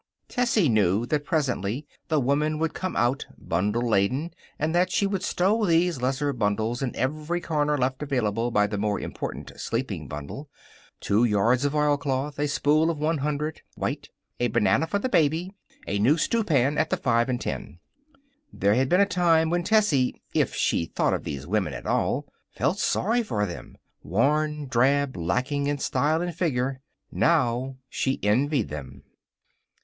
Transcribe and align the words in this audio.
Tessie 0.27 0.67
knew 0.67 1.05
that 1.05 1.25
presently 1.25 1.85
the 2.07 2.19
woman 2.19 2.57
would 2.57 2.73
come 2.73 2.95
out, 2.95 3.27
bundle 3.37 3.87
laden, 3.87 4.31
and 4.57 4.73
that 4.73 4.91
she 4.91 5.05
would 5.05 5.21
stow 5.21 5.63
these 5.63 6.01
lesser 6.01 6.33
bundles 6.33 6.81
in 6.81 6.95
every 6.95 7.39
corner 7.39 7.77
left 7.77 8.01
available 8.01 8.49
by 8.49 8.65
the 8.65 8.79
more 8.79 8.99
important 8.99 9.51
sleeping 9.61 10.07
bundle 10.07 10.49
two 10.99 11.23
yards 11.23 11.65
of 11.65 11.75
oilcloth; 11.75 12.39
a 12.39 12.47
spool 12.47 12.89
of 12.89 12.97
100, 12.97 13.61
white; 13.75 14.09
a 14.39 14.47
banana 14.47 14.87
for 14.87 14.97
the 14.97 15.07
baby; 15.07 15.53
a 15.85 15.99
new 15.99 16.17
stewpan 16.17 16.79
at 16.79 16.89
the 16.89 16.97
five 16.97 17.29
and 17.29 17.39
ten. 17.39 17.77
There 18.51 18.73
had 18.73 18.89
been 18.89 19.01
a 19.01 19.05
time 19.05 19.51
when 19.51 19.63
Tessie, 19.63 20.19
if 20.33 20.55
she 20.55 20.87
thought 20.87 21.13
of 21.13 21.25
these 21.25 21.45
women 21.45 21.73
at 21.75 21.85
all, 21.85 22.25
felt 22.49 22.79
sorry 22.79 23.21
for 23.21 23.45
them 23.45 23.77
worn, 24.01 24.65
drab, 24.65 25.15
lacking 25.15 25.67
in 25.67 25.77
style 25.77 26.23
and 26.23 26.33
figure. 26.35 26.81
Now 27.11 27.75
she 27.87 28.19
envied 28.23 28.69
them. 28.69 29.03